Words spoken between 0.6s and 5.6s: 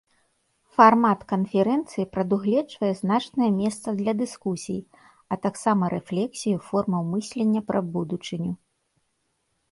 Фармат канферэнцыі прадугледжвае значнае месца для дыскусій, а